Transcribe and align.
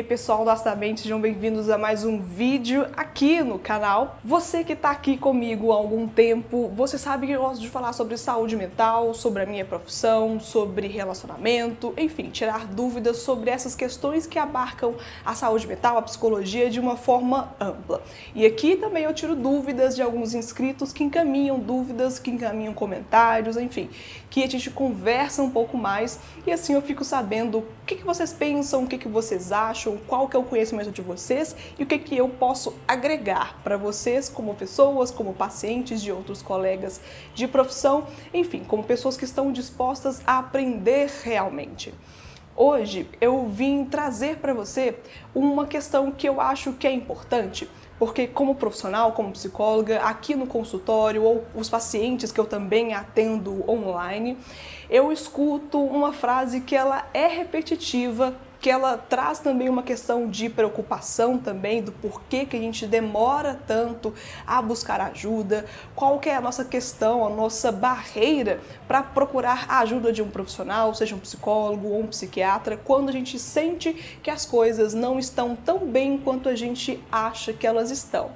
aí 0.00 0.04
pessoal 0.04 0.44
do 0.44 0.50
Astamente, 0.50 1.02
sejam 1.02 1.20
bem-vindos 1.20 1.68
a 1.68 1.76
mais 1.76 2.04
um 2.04 2.18
vídeo 2.22 2.86
aqui 2.96 3.42
no 3.42 3.58
canal. 3.58 4.18
Você 4.24 4.64
que 4.64 4.72
está 4.72 4.90
aqui 4.90 5.18
comigo 5.18 5.72
há 5.72 5.74
algum 5.74 6.08
tempo, 6.08 6.72
você 6.74 6.96
sabe 6.96 7.26
que 7.26 7.34
eu 7.34 7.42
gosto 7.42 7.60
de 7.60 7.68
falar 7.68 7.92
sobre 7.92 8.16
saúde 8.16 8.56
mental, 8.56 9.12
sobre 9.12 9.42
a 9.42 9.46
minha 9.46 9.64
profissão, 9.64 10.40
sobre 10.40 10.86
relacionamento, 10.88 11.92
enfim, 11.98 12.30
tirar 12.30 12.66
dúvidas 12.66 13.18
sobre 13.18 13.50
essas 13.50 13.74
questões 13.74 14.26
que 14.26 14.38
abarcam 14.38 14.94
a 15.22 15.34
saúde 15.34 15.66
mental, 15.66 15.98
a 15.98 16.02
psicologia 16.02 16.70
de 16.70 16.80
uma 16.80 16.96
forma 16.96 17.54
ampla. 17.60 18.02
E 18.34 18.46
aqui 18.46 18.76
também 18.76 19.04
eu 19.04 19.12
tiro 19.12 19.36
dúvidas 19.36 19.94
de 19.94 20.00
alguns 20.00 20.32
inscritos 20.32 20.94
que 20.94 21.04
encaminham 21.04 21.58
dúvidas, 21.58 22.18
que 22.18 22.30
encaminham 22.30 22.72
comentários, 22.72 23.58
enfim, 23.58 23.90
que 24.30 24.42
a 24.42 24.48
gente 24.48 24.70
conversa 24.70 25.42
um 25.42 25.50
pouco 25.50 25.76
mais 25.76 26.18
e 26.46 26.52
assim 26.52 26.72
eu 26.72 26.80
fico 26.80 27.04
sabendo 27.04 27.58
o 27.58 27.66
que, 27.84 27.96
que 27.96 28.04
vocês 28.04 28.32
pensam, 28.32 28.84
o 28.84 28.86
que, 28.86 28.96
que 28.96 29.08
vocês 29.08 29.52
acham, 29.52 29.89
qual 29.96 30.28
que 30.28 30.36
é 30.36 30.38
o 30.38 30.42
conhecimento 30.42 30.90
de 30.90 31.02
vocês 31.02 31.54
e 31.78 31.82
o 31.82 31.86
que, 31.86 31.98
que 31.98 32.16
eu 32.16 32.28
posso 32.28 32.74
agregar 32.86 33.60
para 33.62 33.76
vocês 33.76 34.28
como 34.28 34.54
pessoas, 34.54 35.10
como 35.10 35.32
pacientes 35.32 36.02
de 36.02 36.12
outros 36.12 36.42
colegas 36.42 37.00
de 37.34 37.46
profissão, 37.46 38.06
enfim, 38.32 38.64
como 38.64 38.82
pessoas 38.82 39.16
que 39.16 39.24
estão 39.24 39.52
dispostas 39.52 40.20
a 40.26 40.38
aprender 40.38 41.10
realmente. 41.22 41.94
Hoje 42.62 43.08
eu 43.20 43.46
vim 43.46 43.84
trazer 43.84 44.36
para 44.36 44.52
você 44.52 44.98
uma 45.34 45.66
questão 45.66 46.12
que 46.12 46.28
eu 46.28 46.40
acho 46.40 46.74
que 46.74 46.86
é 46.86 46.92
importante, 46.92 47.66
porque 47.98 48.26
como 48.26 48.54
profissional, 48.54 49.12
como 49.12 49.32
psicóloga, 49.32 50.00
aqui 50.02 50.34
no 50.34 50.46
consultório 50.46 51.22
ou 51.22 51.44
os 51.54 51.70
pacientes 51.70 52.30
que 52.30 52.38
eu 52.38 52.44
também 52.44 52.92
atendo 52.92 53.64
online, 53.66 54.36
eu 54.90 55.10
escuto 55.10 55.82
uma 55.82 56.12
frase 56.12 56.60
que 56.60 56.76
ela 56.76 57.08
é 57.14 57.28
repetitiva 57.28 58.34
que 58.60 58.68
ela 58.68 58.98
traz 58.98 59.38
também 59.38 59.68
uma 59.68 59.82
questão 59.82 60.28
de 60.28 60.50
preocupação 60.50 61.38
também 61.38 61.82
do 61.82 61.92
porquê 61.92 62.44
que 62.44 62.56
a 62.56 62.60
gente 62.60 62.86
demora 62.86 63.58
tanto 63.66 64.14
a 64.46 64.60
buscar 64.60 65.00
ajuda, 65.00 65.64
qual 65.94 66.18
que 66.18 66.28
é 66.28 66.36
a 66.36 66.40
nossa 66.40 66.64
questão, 66.64 67.24
a 67.24 67.30
nossa 67.30 67.72
barreira 67.72 68.60
para 68.86 69.02
procurar 69.02 69.64
a 69.68 69.78
ajuda 69.80 70.12
de 70.12 70.20
um 70.20 70.30
profissional, 70.30 70.94
seja 70.94 71.14
um 71.14 71.18
psicólogo 71.18 71.88
ou 71.88 72.00
um 72.00 72.06
psiquiatra, 72.06 72.76
quando 72.76 73.08
a 73.08 73.12
gente 73.12 73.38
sente 73.38 73.94
que 74.22 74.30
as 74.30 74.44
coisas 74.44 74.92
não 74.92 75.18
estão 75.18 75.56
tão 75.56 75.78
bem 75.86 76.18
quanto 76.18 76.48
a 76.48 76.54
gente 76.54 77.02
acha 77.10 77.54
que 77.54 77.66
elas 77.66 77.90
estão. 77.90 78.30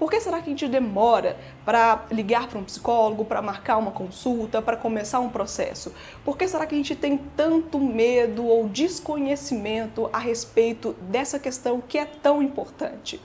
Por 0.00 0.10
que 0.10 0.18
será 0.18 0.38
que 0.40 0.46
a 0.46 0.48
gente 0.48 0.66
demora 0.66 1.36
para 1.62 2.06
ligar 2.10 2.48
para 2.48 2.58
um 2.58 2.64
psicólogo, 2.64 3.22
para 3.22 3.42
marcar 3.42 3.76
uma 3.76 3.90
consulta, 3.90 4.62
para 4.62 4.74
começar 4.74 5.20
um 5.20 5.28
processo? 5.28 5.92
Por 6.24 6.38
que 6.38 6.48
será 6.48 6.64
que 6.64 6.74
a 6.74 6.78
gente 6.78 6.96
tem 6.96 7.18
tanto 7.36 7.78
medo 7.78 8.46
ou 8.46 8.66
desconhecimento 8.66 10.08
a 10.10 10.18
respeito 10.18 10.94
dessa 11.02 11.38
questão 11.38 11.82
que 11.86 11.98
é 11.98 12.06
tão 12.06 12.42
importante? 12.42 13.20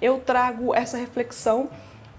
Eu 0.00 0.18
trago 0.18 0.74
essa 0.74 0.96
reflexão 0.96 1.68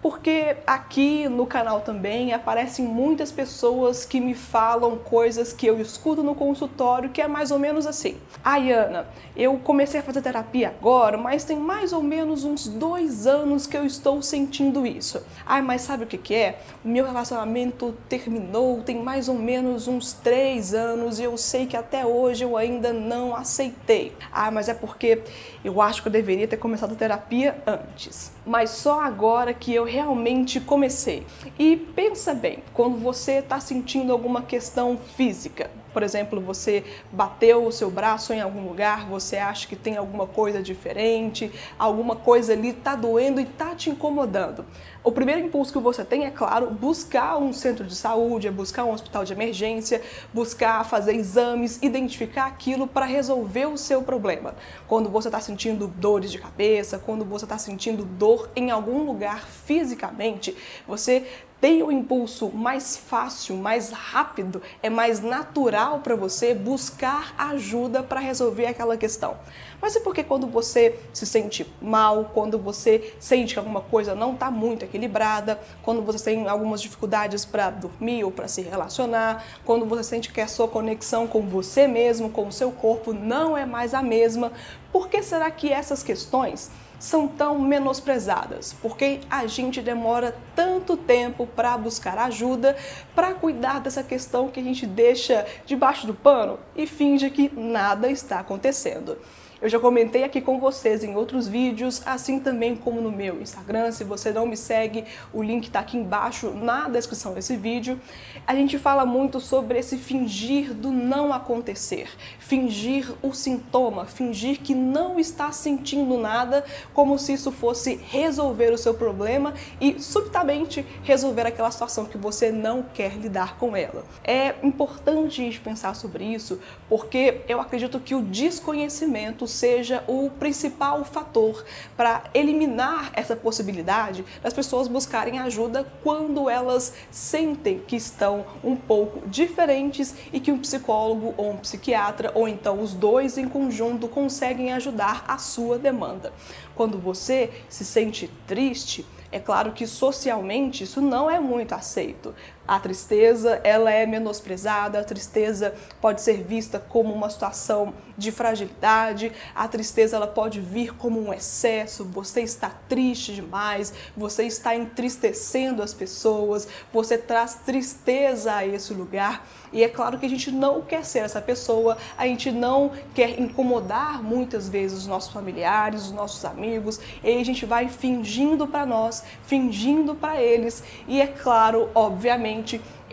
porque 0.01 0.55
aqui 0.65 1.27
no 1.27 1.45
canal 1.45 1.81
também 1.81 2.33
aparecem 2.33 2.85
muitas 2.85 3.31
pessoas 3.31 4.05
que 4.05 4.19
me 4.19 4.33
falam 4.33 4.97
coisas 4.97 5.51
que 5.51 5.65
eu 5.65 5.79
escuto 5.81 6.21
no 6.21 6.35
consultório 6.35 7.09
que 7.09 7.21
é 7.21 7.27
mais 7.27 7.51
ou 7.51 7.59
menos 7.59 7.87
assim. 7.87 8.17
Ai, 8.43 8.71
Ana, 8.71 9.07
eu 9.35 9.57
comecei 9.57 9.99
a 9.99 10.03
fazer 10.03 10.21
terapia 10.21 10.69
agora, 10.69 11.17
mas 11.17 11.43
tem 11.43 11.57
mais 11.57 11.93
ou 11.93 12.01
menos 12.01 12.43
uns 12.43 12.67
dois 12.67 13.25
anos 13.25 13.65
que 13.65 13.75
eu 13.75 13.85
estou 13.85 14.21
sentindo 14.21 14.85
isso. 14.85 15.21
Ai, 15.45 15.61
mas 15.61 15.81
sabe 15.81 16.03
o 16.03 16.07
que, 16.07 16.17
que 16.17 16.35
é? 16.35 16.59
O 16.85 16.87
meu 16.87 17.05
relacionamento 17.05 17.95
terminou 18.07 18.81
tem 18.83 19.01
mais 19.01 19.27
ou 19.27 19.35
menos 19.35 19.87
uns 19.87 20.13
três 20.13 20.73
anos 20.73 21.19
e 21.19 21.23
eu 21.23 21.37
sei 21.37 21.65
que 21.65 21.75
até 21.75 22.05
hoje 22.05 22.43
eu 22.43 22.55
ainda 22.55 22.93
não 22.93 23.35
aceitei. 23.35 24.13
Ah, 24.31 24.51
mas 24.51 24.69
é 24.69 24.73
porque 24.73 25.23
eu 25.63 25.81
acho 25.81 26.01
que 26.01 26.07
eu 26.07 26.11
deveria 26.11 26.47
ter 26.47 26.57
começado 26.57 26.93
a 26.93 26.95
terapia 26.95 27.61
antes. 27.65 28.31
Mas 28.45 28.69
só 28.69 29.01
agora 29.01 29.53
que 29.53 29.73
eu 29.73 29.86
realmente 29.87 30.59
comecei. 30.59 31.25
E 31.57 31.75
pensa 31.75 32.33
bem, 32.33 32.59
quando 32.73 32.97
você 32.97 33.39
está 33.39 33.59
sentindo 33.59 34.11
alguma 34.11 34.41
questão 34.41 34.97
física, 34.97 35.71
por 35.93 36.03
exemplo, 36.03 36.39
você 36.39 36.83
bateu 37.11 37.65
o 37.65 37.71
seu 37.71 37.89
braço 37.89 38.33
em 38.33 38.41
algum 38.41 38.67
lugar, 38.67 39.05
você 39.07 39.37
acha 39.37 39.67
que 39.67 39.75
tem 39.75 39.97
alguma 39.97 40.27
coisa 40.27 40.61
diferente, 40.61 41.51
alguma 41.77 42.15
coisa 42.15 42.53
ali 42.53 42.69
está 42.69 42.95
doendo 42.95 43.39
e 43.39 43.43
está 43.43 43.75
te 43.75 43.89
incomodando. 43.89 44.65
O 45.03 45.11
primeiro 45.11 45.39
impulso 45.39 45.71
que 45.71 45.79
você 45.79 46.03
tem 46.03 46.25
é, 46.25 46.29
claro, 46.29 46.69
buscar 46.69 47.37
um 47.37 47.53
centro 47.53 47.85
de 47.85 47.95
saúde, 47.95 48.47
é 48.47 48.51
buscar 48.51 48.83
um 48.83 48.91
hospital 48.91 49.23
de 49.23 49.31
emergência, 49.31 50.01
buscar 50.33 50.83
fazer 50.83 51.15
exames, 51.15 51.79
identificar 51.81 52.45
aquilo 52.45 52.85
para 52.87 53.05
resolver 53.05 53.67
o 53.67 53.77
seu 53.77 54.01
problema. 54.01 54.53
Quando 54.85 55.09
você 55.09 55.29
está 55.29 55.39
sentindo 55.39 55.87
dores 55.87 56.29
de 56.29 56.37
cabeça, 56.37 56.99
quando 56.99 57.23
você 57.23 57.45
está 57.45 57.57
sentindo 57.57 58.03
dor 58.03 58.49
em 58.53 58.69
algum 58.69 59.03
lugar 59.03 59.47
fisicamente, 59.47 60.53
você 60.85 61.25
tem 61.59 61.81
o 61.81 61.91
impulso 61.91 62.49
mais 62.49 62.95
fácil, 62.97 63.55
mais 63.55 63.89
rápido, 63.89 64.61
é 64.81 64.89
mais 64.89 65.21
natural 65.21 65.99
para 65.99 66.15
você 66.15 66.53
buscar 66.53 67.33
ajuda 67.37 68.03
para 68.03 68.19
resolver 68.19 68.67
aquela 68.67 68.95
questão. 68.95 69.37
Mas 69.81 69.95
é 69.95 69.99
porque 69.99 70.23
quando 70.23 70.47
você 70.47 70.99
se 71.13 71.25
sente 71.25 71.65
mal, 71.81 72.31
quando 72.33 72.57
você 72.57 73.13
sente 73.19 73.53
que 73.53 73.59
alguma 73.59 73.81
coisa 73.81 74.15
não 74.15 74.33
está 74.33 74.49
muito 74.49 74.85
equilibrada, 74.85 75.59
quando 75.83 76.01
você 76.01 76.31
tem 76.31 76.47
algumas 76.47 76.81
dificuldades 76.81 77.45
para 77.45 77.69
dormir 77.69 78.23
ou 78.23 78.31
para 78.31 78.47
se 78.47 78.61
relacionar, 78.61 79.43
quando 79.63 79.85
você 79.85 80.03
sente 80.03 80.31
que 80.31 80.41
a 80.41 80.47
sua 80.47 80.67
conexão 80.67 81.27
com 81.27 81.41
você 81.41 81.87
mesmo, 81.87 82.29
com 82.29 82.47
o 82.47 82.51
seu 82.51 82.71
corpo 82.71 83.13
não 83.13 83.57
é 83.57 83.65
mais 83.65 83.93
a 83.93 84.01
mesma, 84.01 84.51
por 84.91 85.09
que 85.09 85.21
será 85.21 85.49
que 85.51 85.71
essas 85.71 86.01
questões 86.01 86.71
são 86.99 87.27
tão 87.27 87.59
menosprezadas? 87.59 88.73
Porque 88.81 89.19
a 89.29 89.47
gente 89.47 89.81
demora 89.81 90.35
tanto 90.55 90.97
tempo 90.97 91.47
para 91.47 91.77
buscar 91.77 92.17
ajuda, 92.17 92.75
para 93.15 93.33
cuidar 93.33 93.79
dessa 93.79 94.03
questão 94.03 94.49
que 94.49 94.59
a 94.59 94.63
gente 94.63 94.85
deixa 94.85 95.45
debaixo 95.65 96.07
do 96.07 96.13
pano 96.13 96.59
e 96.75 96.87
finge 96.87 97.29
que 97.29 97.51
nada 97.55 98.09
está 98.09 98.39
acontecendo. 98.39 99.17
Eu 99.59 99.69
já 99.69 99.79
comentei 99.79 100.23
aqui 100.23 100.39
com 100.39 100.59
vocês 100.59 101.03
em 101.03 101.15
outros 101.15 101.47
vídeos, 101.47 102.03
assim 102.05 102.39
também 102.39 102.75
como 102.75 103.01
no 103.01 103.11
meu 103.11 103.41
Instagram. 103.41 103.91
Se 103.91 104.03
você 104.03 104.31
não 104.31 104.45
me 104.45 104.55
segue, 104.55 105.03
o 105.33 105.41
link 105.41 105.65
está 105.65 105.79
aqui 105.79 105.97
embaixo 105.97 106.51
na 106.51 106.87
descrição 106.87 107.33
desse 107.33 107.57
vídeo. 107.57 107.99
A 108.45 108.53
gente 108.53 108.77
fala 108.77 109.03
muito 109.03 109.39
sobre 109.39 109.79
esse 109.79 109.97
fingir 109.97 110.75
do 110.75 110.91
não 110.91 111.33
acontecer, 111.33 112.07
fingir 112.37 113.11
o 113.23 113.33
sintoma, 113.33 114.05
fingir 114.05 114.59
que 114.59 114.75
não 114.75 115.19
está 115.19 115.51
sentindo 115.51 116.19
nada, 116.19 116.63
como 116.93 117.17
se 117.17 117.33
isso 117.33 117.51
fosse 117.51 117.95
resolver 118.11 118.71
o 118.71 118.77
seu 118.77 118.93
problema 118.93 119.55
e 119.81 119.99
subitamente 119.99 120.85
resolver 121.01 121.47
aquela 121.47 121.71
situação 121.71 122.05
que 122.05 122.17
você 122.17 122.51
não 122.51 122.83
quer 122.83 123.13
lidar 123.13 123.57
com 123.57 123.75
ela. 123.75 124.05
É 124.23 124.53
importante 124.61 125.59
pensar 125.63 125.95
sobre 125.95 126.25
isso, 126.25 126.59
porque 126.87 127.41
eu 127.47 127.59
acredito 127.59 127.99
que 127.99 128.13
o 128.13 128.21
desconhecimento 128.21 129.46
seja 129.47 130.03
o 130.07 130.29
principal 130.29 131.03
fator 131.05 131.63
para 131.95 132.23
eliminar 132.33 133.11
essa 133.13 133.35
possibilidade 133.35 134.25
das 134.41 134.53
pessoas 134.53 134.87
buscarem 134.87 135.39
ajuda 135.39 135.85
quando 136.03 136.49
elas 136.49 136.93
sentem 137.11 137.79
que 137.79 137.95
estão 137.95 138.45
um 138.63 138.75
pouco 138.75 139.27
diferentes 139.27 140.15
e 140.31 140.39
que 140.39 140.51
um 140.51 140.59
psicólogo 140.59 141.33
ou 141.37 141.51
um 141.51 141.57
psiquiatra, 141.57 142.31
ou 142.35 142.47
então 142.47 142.81
os 142.81 142.93
dois 142.93 143.37
em 143.37 143.47
conjunto, 143.47 144.07
conseguem 144.07 144.73
ajudar 144.73 145.25
a 145.27 145.37
sua 145.37 145.77
demanda. 145.77 146.33
Quando 146.75 146.99
você 146.99 147.51
se 147.69 147.85
sente 147.85 148.29
triste, 148.45 149.05
é 149.31 149.39
claro 149.39 149.73
que 149.73 149.85
socialmente 149.85 150.83
isso 150.83 151.01
não 151.01 151.29
é 151.29 151.39
muito 151.39 151.73
aceito. 151.73 152.33
A 152.67 152.79
tristeza, 152.79 153.61
ela 153.63 153.91
é 153.91 154.05
menosprezada, 154.05 154.99
a 154.99 155.03
tristeza 155.03 155.73
pode 156.01 156.21
ser 156.21 156.43
vista 156.43 156.77
como 156.77 157.13
uma 157.13 157.29
situação 157.29 157.93
de 158.17 158.31
fragilidade, 158.31 159.31
a 159.55 159.67
tristeza 159.67 160.17
ela 160.17 160.27
pode 160.27 160.59
vir 160.59 160.93
como 160.95 161.21
um 161.21 161.33
excesso, 161.33 162.03
você 162.03 162.41
está 162.41 162.71
triste 162.89 163.33
demais, 163.33 163.93
você 164.17 164.43
está 164.43 164.75
entristecendo 164.75 165.81
as 165.81 165.93
pessoas, 165.93 166.67
você 166.91 167.17
traz 167.17 167.55
tristeza 167.65 168.53
a 168.55 168.65
esse 168.65 168.93
lugar. 168.93 169.47
E 169.71 169.83
é 169.83 169.87
claro 169.87 170.17
que 170.17 170.25
a 170.25 170.29
gente 170.29 170.49
não 170.49 170.81
quer 170.81 171.05
ser 171.05 171.19
essa 171.19 171.41
pessoa, 171.41 171.97
a 172.17 172.25
gente 172.25 172.51
não 172.51 172.91
quer 173.13 173.39
incomodar 173.39 174.23
muitas 174.23 174.67
vezes 174.67 174.99
os 174.99 175.07
nossos 175.07 175.31
familiares, 175.31 176.05
os 176.05 176.11
nossos 176.11 176.43
amigos, 176.43 176.99
e 177.23 177.29
a 177.29 177.45
gente 177.45 177.65
vai 177.65 177.87
fingindo 177.87 178.67
para 178.67 178.85
nós, 178.85 179.23
fingindo 179.43 180.15
para 180.15 180.41
eles, 180.41 180.83
e 181.07 181.21
é 181.21 181.27
claro, 181.27 181.89
obviamente, 181.93 182.56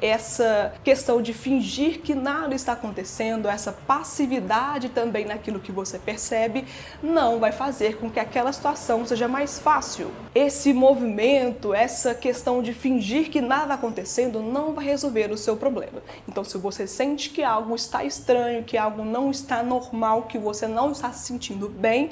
essa 0.00 0.75
questão 0.82 1.23
de 1.23 1.32
fingir 1.32 2.00
que 2.00 2.14
nada 2.14 2.55
está 2.55 2.73
acontecendo, 2.73 3.49
essa 3.49 3.73
passividade 3.73 4.88
também 4.88 5.25
naquilo 5.25 5.61
que 5.61 5.73
você 5.73 5.99
percebe, 5.99 6.67
não 7.02 7.38
vai 7.38 7.52
fazer 7.52 7.96
com 7.96 8.11
que 8.11 8.20
aquela 8.20 8.52
situação 8.52 9.06
seja 9.06 9.29
mais 9.29 9.58
fácil. 9.58 10.11
Esse 10.35 10.73
movimento, 10.73 11.73
essa 11.73 12.14
questão 12.14 12.62
de 12.62 12.73
fingir 12.73 13.31
que 13.31 13.41
nada 13.41 13.62
está 13.62 13.75
acontecendo, 13.75 14.41
não 14.41 14.75
vai 14.75 14.85
resolver 14.85 15.31
o 15.31 15.38
seu 15.38 15.56
problema. 15.56 16.02
Então, 16.29 16.44
se 16.44 16.58
você 16.58 16.87
sente 16.87 17.31
que 17.31 17.43
algo 17.43 17.75
está 17.75 18.05
estranho, 18.05 18.64
que 18.64 18.76
algo 18.76 19.05
não 19.05 19.31
está 19.31 19.62
normal, 19.62 20.23
que 20.23 20.38
você 20.38 20.67
não 20.67 20.93
está 20.93 21.12
se 21.12 21.26
sentindo 21.26 21.69
bem, 21.69 22.11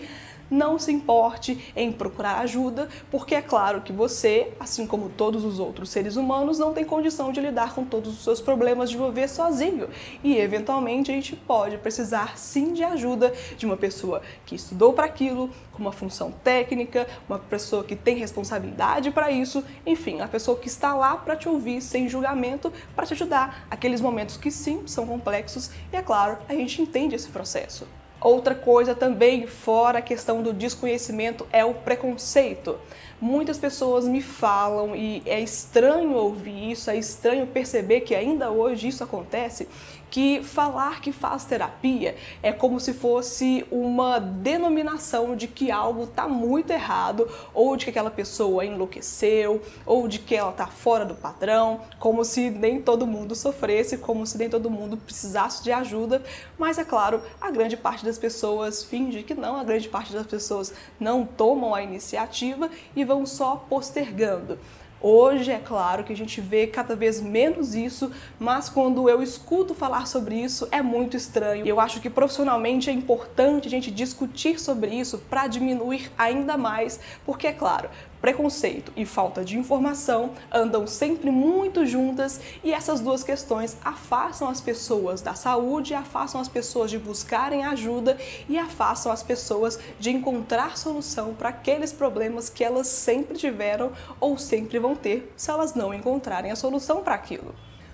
não 0.53 0.79
se 0.79 0.93
importe 0.93 1.73
em 1.75 1.91
procurar 1.91 2.39
ajuda, 2.41 2.89
porque 3.11 3.35
é 3.35 3.43
claro 3.43 3.81
que 3.81 3.93
você, 3.93 4.53
assim 4.61 4.87
como 4.87 5.09
todos 5.09 5.45
os 5.45 5.59
outros 5.59 5.89
seres 5.89 6.17
humanos, 6.17 6.59
não 6.59 6.75
tem 6.75 6.85
condição 6.85 7.33
de 7.33 7.41
lidar 7.41 7.75
com 7.75 7.85
todos 7.85 8.13
os 8.13 8.23
seus 8.23 8.41
problemas 8.41 8.91
de 8.91 8.99
viver 8.99 9.29
sozinho. 9.29 9.89
E 10.23 10.37
eventualmente 10.37 11.11
a 11.11 11.15
gente 11.15 11.35
pode 11.35 11.79
precisar 11.79 12.37
sim 12.37 12.75
de 12.75 12.85
ajuda 12.85 13.33
de 13.57 13.65
uma 13.65 13.77
pessoa 13.77 14.21
que 14.45 14.55
estudou 14.55 14.93
para 14.93 15.07
aquilo, 15.07 15.51
com 15.73 15.79
uma 15.79 15.93
função 15.93 16.31
técnica, 16.31 17.09
uma 17.27 17.39
pessoa 17.39 17.83
que 17.83 17.97
tem 17.97 18.17
responsabilidade 18.17 19.11
para 19.11 19.31
isso, 19.31 19.65
enfim, 19.87 20.21
a 20.21 20.29
pessoa 20.29 20.59
que 20.59 20.69
está 20.69 20.95
lá 20.95 21.17
para 21.17 21.35
te 21.35 21.49
ouvir 21.49 21.81
sem 21.81 22.09
julgamento, 22.09 22.71
para 22.95 23.07
te 23.07 23.15
ajudar. 23.15 23.67
Aqueles 23.71 24.01
momentos 24.01 24.37
que 24.37 24.51
sim 24.51 24.87
são 24.87 25.07
complexos 25.07 25.71
e 25.91 25.97
é 25.97 26.03
claro, 26.03 26.37
a 26.47 26.53
gente 26.53 26.83
entende 26.83 27.15
esse 27.15 27.29
processo. 27.29 27.87
Outra 28.23 28.55
coisa 28.55 28.95
também, 28.95 29.47
fora 29.49 29.99
a 29.99 30.03
questão 30.03 30.43
do 30.43 30.53
desconhecimento, 30.53 31.47
é 31.53 31.65
o 31.65 31.75
preconceito. 31.75 32.79
Muitas 33.23 33.57
pessoas 33.57 34.05
me 34.05 34.21
falam, 34.21 34.97
e 34.97 35.23
é 35.25 35.41
estranho 35.41 36.13
ouvir 36.15 36.73
isso, 36.73 36.91
é 36.91 36.97
estranho 36.97 37.47
perceber 37.47 38.01
que 38.01 38.17
ainda 38.17 38.51
hoje 38.51 38.89
isso 38.89 39.05
acontece, 39.05 39.69
que 40.13 40.43
falar 40.43 41.01
que 41.01 41.11
faz 41.11 41.47
terapia 41.47 42.15
é 42.43 42.53
como 42.53 42.79
se 42.79 42.93
fosse 42.93 43.65
uma 43.71 44.19
denominação 44.19 45.35
de 45.35 45.49
que 45.49 45.71
algo 45.71 46.05
está 46.05 46.29
muito 46.29 46.71
errado, 46.71 47.27
ou 47.55 47.75
de 47.79 47.87
que 47.87 47.91
aquela 47.91 48.11
pessoa 48.11 48.63
enlouqueceu, 48.67 49.63
ou 49.87 50.07
de 50.07 50.19
que 50.19 50.37
ela 50.37 50.51
está 50.51 50.67
fora 50.67 51.07
do 51.07 51.15
padrão, 51.15 51.81
como 51.99 52.27
se 52.27 52.51
nem 52.51 52.83
todo 52.83 53.07
mundo 53.07 53.35
sofresse, 53.35 53.97
como 53.97 54.27
se 54.27 54.37
nem 54.37 54.51
todo 54.51 54.69
mundo 54.69 54.99
precisasse 54.99 55.65
de 55.65 55.73
ajuda. 55.73 56.23
Mas 56.59 56.77
é 56.77 56.85
claro, 56.85 57.23
a 57.41 57.51
grande 57.51 57.77
parte 57.77 58.05
das 58.05 58.19
pessoas 58.19 58.85
finge 58.85 59.23
que 59.23 59.33
não, 59.33 59.57
a 59.57 59.65
grande 59.65 59.89
parte 59.89 60.13
das 60.13 60.27
pessoas 60.27 60.75
não 61.01 61.25
tomam 61.25 61.75
a 61.75 61.83
iniciativa 61.83 62.69
e 62.95 63.03
vão 63.13 63.27
só 63.27 63.57
postergando. 63.69 64.59
Hoje 64.99 65.51
é 65.51 65.59
claro 65.59 66.05
que 66.05 66.13
a 66.13 66.17
gente 66.17 66.41
vê 66.41 66.67
cada 66.67 66.95
vez 66.95 67.21
menos 67.21 67.75
isso, 67.75 68.11
mas 68.39 68.69
quando 68.69 69.09
eu 69.09 69.21
escuto 69.21 69.75
falar 69.75 70.07
sobre 70.07 70.37
isso 70.37 70.69
é 70.71 70.81
muito 70.81 71.17
estranho. 71.17 71.67
Eu 71.67 71.81
acho 71.81 72.01
que 72.01 72.09
profissionalmente 72.09 72.89
é 72.89 72.93
importante 72.93 73.67
a 73.67 73.71
gente 73.71 73.91
discutir 73.91 74.61
sobre 74.61 74.95
isso 74.95 75.19
para 75.29 75.49
diminuir 75.49 76.11
ainda 76.17 76.57
mais, 76.57 77.01
porque 77.27 77.49
é 77.49 77.53
claro, 77.53 77.91
preconceito 78.23 78.93
e 78.97 79.05
falta 79.05 79.45
de 79.45 79.59
informação 79.59 80.31
andam 80.51 80.87
sempre 80.87 81.31
muito 81.31 81.85
juntas 81.85 82.41
e 82.63 82.73
essas 82.73 83.01
duas 83.01 83.25
questões 83.25 83.77
afastam 83.85 84.49
as 84.49 84.61
pessoas 84.61 85.21
da 85.21 85.35
saúde, 85.35 85.93
afastam 85.93 86.41
as 86.41 86.49
pessoas 86.49 86.91
de 86.91 86.99
buscarem 86.99 87.65
ajuda 87.65 88.17
e 88.49 88.57
afastam 88.57 89.11
as 89.11 89.25
pessoas 89.25 89.79
de 89.99 90.11
encontrar 90.11 90.79
solução 90.79 91.35
para 91.35 91.49
aqueles 91.49 91.93
problemas 91.93 92.49
que 92.49 92.63
elas 92.63 92.87
sempre 92.87 93.37
tiveram 93.37 93.91
ou 94.21 94.39
sempre 94.39 94.79
vão 94.79 94.95
ter 94.95 95.33
se 95.37 95.51
elas 95.51 95.75
não 95.75 95.93
encontrarem 95.93 96.53
a 96.53 96.57
solução 96.57 97.03
para 97.03 97.17
aquilo. 97.17 97.53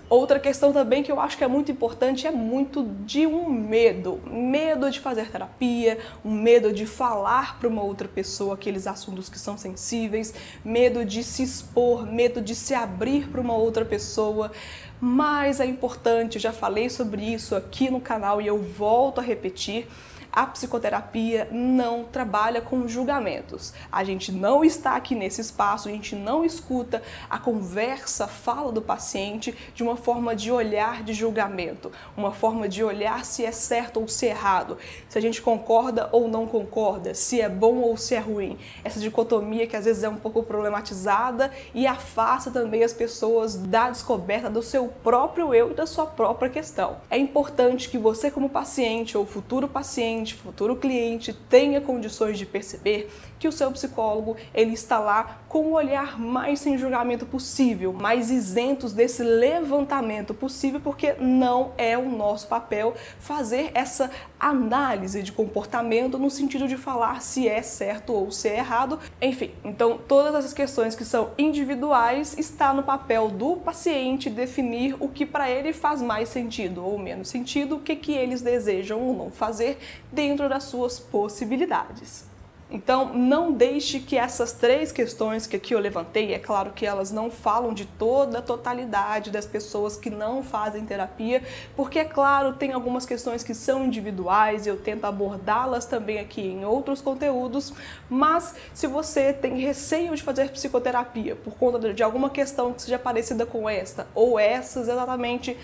Outra 0.09 0.39
questão 0.39 0.73
também 0.73 1.03
que 1.03 1.11
eu 1.11 1.19
acho 1.19 1.37
que 1.37 1.43
é 1.43 1.47
muito 1.47 1.71
importante 1.71 2.25
é 2.25 2.31
muito 2.31 2.83
de 3.05 3.27
um 3.27 3.47
medo. 3.47 4.19
Medo 4.25 4.89
de 4.89 4.99
fazer 4.99 5.29
terapia, 5.29 5.99
um 6.25 6.33
medo 6.33 6.73
de 6.73 6.87
falar 6.87 7.59
para 7.59 7.69
uma 7.69 7.83
outra 7.83 8.07
pessoa 8.07 8.55
aqueles 8.55 8.87
assuntos 8.87 9.29
que 9.29 9.37
são 9.37 9.55
sensíveis, 9.55 10.33
medo 10.65 11.05
de 11.05 11.23
se 11.23 11.43
expor, 11.43 12.07
medo 12.07 12.41
de 12.41 12.55
se 12.55 12.73
abrir 12.73 13.27
para 13.27 13.39
uma 13.39 13.53
outra 13.53 13.85
pessoa. 13.85 14.51
Mas 14.99 15.59
é 15.59 15.65
importante, 15.67 16.37
eu 16.37 16.41
já 16.41 16.51
falei 16.51 16.89
sobre 16.89 17.21
isso 17.21 17.55
aqui 17.55 17.91
no 17.91 18.01
canal 18.01 18.41
e 18.41 18.47
eu 18.47 18.57
volto 18.57 19.19
a 19.19 19.21
repetir 19.21 19.87
a 20.31 20.45
psicoterapia 20.45 21.47
não 21.51 22.03
trabalha 22.03 22.61
com 22.61 22.87
julgamentos. 22.87 23.73
A 23.91 24.03
gente 24.03 24.31
não 24.31 24.63
está 24.63 24.95
aqui 24.95 25.15
nesse 25.15 25.41
espaço, 25.41 25.89
a 25.89 25.91
gente 25.91 26.15
não 26.15 26.45
escuta 26.45 27.01
a 27.29 27.37
conversa, 27.37 28.25
a 28.25 28.27
fala 28.27 28.71
do 28.71 28.81
paciente 28.81 29.55
de 29.73 29.83
uma 29.83 29.95
forma 29.95 30.35
de 30.35 30.51
olhar 30.51 31.03
de 31.03 31.13
julgamento, 31.13 31.91
uma 32.15 32.31
forma 32.31 32.67
de 32.67 32.83
olhar 32.83 33.25
se 33.25 33.45
é 33.45 33.51
certo 33.51 33.99
ou 33.99 34.07
se 34.07 34.27
é 34.27 34.29
errado, 34.29 34.77
se 35.07 35.17
a 35.17 35.21
gente 35.21 35.41
concorda 35.41 36.09
ou 36.11 36.27
não 36.27 36.45
concorda, 36.45 37.13
se 37.13 37.41
é 37.41 37.49
bom 37.49 37.77
ou 37.77 37.97
se 37.97 38.15
é 38.15 38.19
ruim. 38.19 38.57
Essa 38.83 38.99
dicotomia 38.99 39.67
que 39.67 39.75
às 39.75 39.85
vezes 39.85 40.03
é 40.03 40.09
um 40.09 40.15
pouco 40.15 40.43
problematizada 40.43 41.51
e 41.73 41.87
afasta 41.87 42.51
também 42.51 42.83
as 42.83 42.93
pessoas 42.93 43.55
da 43.55 43.89
descoberta 43.89 44.49
do 44.49 44.61
seu 44.61 44.87
próprio 44.87 45.53
eu 45.53 45.71
e 45.71 45.73
da 45.73 45.85
sua 45.85 46.05
própria 46.05 46.49
questão. 46.49 46.97
É 47.09 47.17
importante 47.17 47.89
que 47.89 47.97
você, 47.97 48.29
como 48.29 48.49
paciente 48.49 49.17
ou 49.17 49.25
futuro 49.25 49.67
paciente, 49.67 50.18
paciente, 50.19 50.35
futuro 50.35 50.75
cliente 50.75 51.33
tenha 51.33 51.79
condições 51.79 52.37
de 52.37 52.45
perceber 52.45 53.09
que 53.37 53.47
o 53.47 53.51
seu 53.51 53.71
psicólogo 53.71 54.35
ele 54.53 54.73
está 54.73 54.99
lá 54.99 55.41
com 55.49 55.65
o 55.65 55.71
olhar 55.73 56.19
mais 56.19 56.59
sem 56.59 56.77
julgamento 56.77 57.25
possível, 57.25 57.91
mais 57.91 58.29
isentos 58.29 58.93
desse 58.93 59.23
levantamento 59.23 60.31
possível, 60.31 60.79
porque 60.79 61.13
não 61.19 61.71
é 61.75 61.97
o 61.97 62.07
nosso 62.07 62.47
papel 62.47 62.93
fazer 63.19 63.71
essa 63.73 64.11
análise 64.39 65.23
de 65.23 65.31
comportamento 65.31 66.19
no 66.19 66.29
sentido 66.29 66.67
de 66.67 66.77
falar 66.77 67.21
se 67.23 67.47
é 67.47 67.63
certo 67.63 68.13
ou 68.13 68.31
se 68.31 68.47
é 68.47 68.57
errado. 68.57 68.99
Enfim, 69.19 69.51
então 69.65 69.99
todas 70.07 70.35
essas 70.35 70.53
questões 70.53 70.93
que 70.93 71.03
são 71.03 71.31
individuais 71.35 72.37
está 72.37 72.71
no 72.71 72.83
papel 72.83 73.29
do 73.29 73.55
paciente 73.55 74.29
definir 74.29 74.95
o 74.99 75.09
que 75.09 75.25
para 75.25 75.49
ele 75.49 75.73
faz 75.73 75.99
mais 75.99 76.29
sentido 76.29 76.85
ou 76.85 76.99
menos 76.99 77.27
sentido, 77.27 77.77
o 77.77 77.79
que 77.79 77.95
que 77.95 78.13
eles 78.13 78.43
desejam 78.43 79.01
ou 79.01 79.15
não 79.15 79.31
fazer 79.31 79.79
dentro 80.11 80.47
das 80.47 80.65
suas 80.65 80.99
possibilidades. 80.99 82.28
Então, 82.71 83.15
não 83.15 83.51
deixe 83.51 83.99
que 83.99 84.15
essas 84.15 84.53
três 84.53 84.91
questões 84.91 85.47
que 85.47 85.55
aqui 85.55 85.73
eu 85.73 85.79
levantei, 85.79 86.35
é 86.35 86.39
claro 86.39 86.71
que 86.71 86.85
elas 86.85 87.11
não 87.11 87.31
falam 87.31 87.73
de 87.73 87.85
toda 87.85 88.37
a 88.37 88.41
totalidade 88.43 89.31
das 89.31 89.47
pessoas 89.47 89.97
que 89.97 90.11
não 90.11 90.43
fazem 90.43 90.85
terapia, 90.85 91.41
porque, 91.75 91.97
é 91.97 92.05
claro, 92.05 92.53
tem 92.53 92.71
algumas 92.71 93.07
questões 93.07 93.43
que 93.43 93.55
são 93.55 93.85
individuais 93.85 94.67
e 94.67 94.69
eu 94.69 94.77
tento 94.77 95.05
abordá-las 95.05 95.85
também 95.85 96.19
aqui 96.19 96.41
em 96.41 96.63
outros 96.63 97.01
conteúdos, 97.01 97.73
mas 98.07 98.53
se 98.71 98.85
você 98.85 99.33
tem 99.33 99.57
receio 99.57 100.15
de 100.15 100.21
fazer 100.21 100.51
psicoterapia 100.51 101.35
por 101.35 101.55
conta 101.55 101.91
de 101.91 102.03
alguma 102.03 102.29
questão 102.29 102.71
que 102.71 102.83
seja 102.83 102.99
parecida 102.99 103.47
com 103.47 103.67
esta 103.67 104.05
ou 104.13 104.37
essas 104.37 104.87
exatamente, 104.87 105.57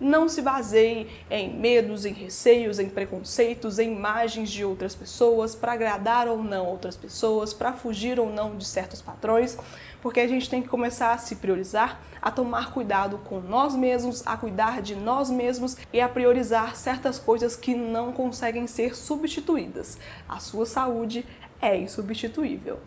não 0.00 0.28
se 0.28 0.40
baseie 0.40 1.06
em 1.30 1.52
medos, 1.52 2.06
em 2.06 2.12
receios, 2.12 2.78
em 2.78 2.88
preconceitos, 2.88 3.78
em 3.78 3.92
imagens 3.92 4.50
de 4.50 4.64
outras 4.64 4.94
pessoas, 4.94 5.54
para 5.54 5.72
agradar 5.72 6.26
ou 6.26 6.42
não 6.42 6.66
outras 6.66 6.96
pessoas, 6.96 7.52
para 7.52 7.72
fugir 7.72 8.18
ou 8.18 8.30
não 8.30 8.56
de 8.56 8.64
certos 8.64 9.02
padrões, 9.02 9.58
porque 10.00 10.20
a 10.20 10.26
gente 10.26 10.48
tem 10.48 10.62
que 10.62 10.68
começar 10.68 11.12
a 11.12 11.18
se 11.18 11.36
priorizar, 11.36 12.00
a 12.22 12.30
tomar 12.30 12.72
cuidado 12.72 13.18
com 13.18 13.40
nós 13.40 13.74
mesmos, 13.74 14.26
a 14.26 14.36
cuidar 14.36 14.80
de 14.80 14.94
nós 14.94 15.30
mesmos 15.30 15.76
e 15.92 16.00
a 16.00 16.08
priorizar 16.08 16.74
certas 16.74 17.18
coisas 17.18 17.54
que 17.54 17.74
não 17.74 18.12
conseguem 18.12 18.66
ser 18.66 18.96
substituídas. 18.96 19.98
A 20.28 20.38
sua 20.38 20.64
saúde 20.64 21.26
é 21.60 21.76
insubstituível. 21.76 22.78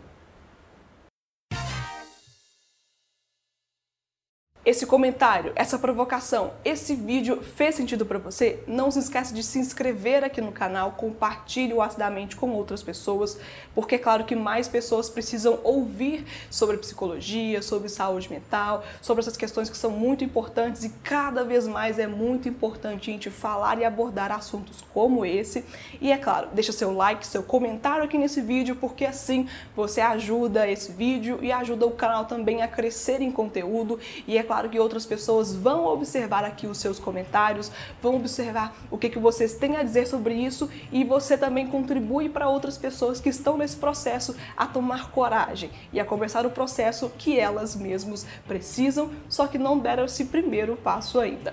Esse 4.74 4.86
comentário, 4.86 5.52
essa 5.54 5.78
provocação, 5.78 6.52
esse 6.64 6.96
vídeo 6.96 7.40
fez 7.40 7.76
sentido 7.76 8.04
para 8.04 8.18
você, 8.18 8.58
não 8.66 8.90
se 8.90 8.98
esqueça 8.98 9.32
de 9.32 9.40
se 9.40 9.56
inscrever 9.60 10.24
aqui 10.24 10.40
no 10.40 10.50
canal, 10.50 10.92
compartilhe 10.92 11.72
o 11.72 11.80
acidamente 11.80 12.34
com 12.34 12.50
outras 12.50 12.82
pessoas, 12.82 13.38
porque 13.72 13.94
é 13.94 13.98
claro 13.98 14.24
que 14.24 14.34
mais 14.34 14.66
pessoas 14.66 15.08
precisam 15.08 15.60
ouvir 15.62 16.26
sobre 16.50 16.76
psicologia, 16.76 17.62
sobre 17.62 17.88
saúde 17.88 18.28
mental, 18.28 18.82
sobre 19.00 19.20
essas 19.20 19.36
questões 19.36 19.70
que 19.70 19.76
são 19.76 19.92
muito 19.92 20.24
importantes 20.24 20.82
e 20.82 20.88
cada 21.04 21.44
vez 21.44 21.68
mais 21.68 22.00
é 22.00 22.08
muito 22.08 22.48
importante 22.48 23.10
a 23.10 23.12
gente 23.12 23.30
falar 23.30 23.78
e 23.78 23.84
abordar 23.84 24.32
assuntos 24.32 24.82
como 24.92 25.24
esse. 25.24 25.64
E 26.00 26.10
é 26.10 26.18
claro, 26.18 26.48
deixa 26.52 26.72
seu 26.72 26.92
like, 26.92 27.24
seu 27.24 27.44
comentário 27.44 28.02
aqui 28.02 28.18
nesse 28.18 28.40
vídeo, 28.40 28.74
porque 28.74 29.04
assim 29.04 29.48
você 29.76 30.00
ajuda 30.00 30.68
esse 30.68 30.90
vídeo 30.90 31.38
e 31.40 31.52
ajuda 31.52 31.86
o 31.86 31.92
canal 31.92 32.24
também 32.24 32.60
a 32.60 32.66
crescer 32.66 33.20
em 33.20 33.30
conteúdo 33.30 34.00
e 34.26 34.36
é 34.36 34.42
claro 34.42 34.63
claro 34.64 34.70
que 34.70 34.80
outras 34.80 35.04
pessoas 35.04 35.54
vão 35.54 35.86
observar 35.86 36.44
aqui 36.44 36.66
os 36.66 36.78
seus 36.78 36.98
comentários, 36.98 37.70
vão 38.02 38.16
observar 38.16 38.74
o 38.90 38.96
que, 38.96 39.10
que 39.10 39.18
vocês 39.18 39.54
têm 39.54 39.76
a 39.76 39.82
dizer 39.82 40.06
sobre 40.06 40.34
isso 40.34 40.70
e 40.90 41.04
você 41.04 41.36
também 41.36 41.66
contribui 41.66 42.28
para 42.28 42.48
outras 42.48 42.78
pessoas 42.78 43.20
que 43.20 43.28
estão 43.28 43.56
nesse 43.56 43.76
processo 43.76 44.34
a 44.56 44.66
tomar 44.66 45.10
coragem 45.10 45.70
e 45.92 46.00
a 46.00 46.04
começar 46.04 46.46
o 46.46 46.50
processo 46.50 47.10
que 47.18 47.38
elas 47.38 47.76
mesmas 47.76 48.26
precisam, 48.46 49.10
só 49.28 49.46
que 49.46 49.58
não 49.58 49.78
deram 49.78 50.04
esse 50.04 50.26
primeiro 50.26 50.76
passo 50.76 51.20
ainda. 51.20 51.52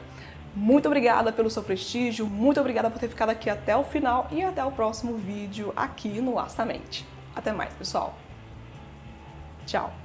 Muito 0.55 0.85
obrigada 0.85 1.31
pelo 1.31 1.49
seu 1.49 1.63
prestígio, 1.63 2.25
muito 2.25 2.59
obrigada 2.59 2.89
por 2.89 2.99
ter 2.99 3.07
ficado 3.07 3.29
aqui 3.29 3.49
até 3.49 3.75
o 3.75 3.83
final 3.83 4.27
e 4.31 4.43
até 4.43 4.63
o 4.63 4.71
próximo 4.71 5.15
vídeo 5.15 5.73
aqui 5.75 6.21
no 6.21 6.37
Astamente. 6.37 7.05
Até 7.35 7.51
mais, 7.53 7.73
pessoal. 7.73 8.13
Tchau. 9.65 10.00